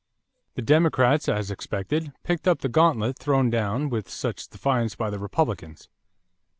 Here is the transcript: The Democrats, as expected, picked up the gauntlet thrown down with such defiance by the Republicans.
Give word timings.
The 0.55 0.63
Democrats, 0.63 1.29
as 1.29 1.51
expected, 1.51 2.11
picked 2.23 2.47
up 2.47 2.61
the 2.61 2.69
gauntlet 2.69 3.19
thrown 3.19 3.51
down 3.51 3.87
with 3.89 4.09
such 4.09 4.49
defiance 4.49 4.95
by 4.95 5.11
the 5.11 5.19
Republicans. 5.19 5.89